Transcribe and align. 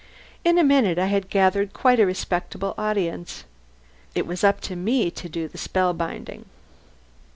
In 0.43 0.57
a 0.57 0.63
minute 0.63 0.97
I 0.97 1.05
had 1.05 1.29
gathered 1.29 1.73
quite 1.73 1.99
a 1.99 2.07
respectable 2.07 2.73
audience. 2.75 3.43
It 4.15 4.25
was 4.25 4.43
up 4.43 4.59
to 4.61 4.75
me 4.75 5.11
to 5.11 5.29
do 5.29 5.47
the 5.47 5.59
spellbinding. 5.59 6.45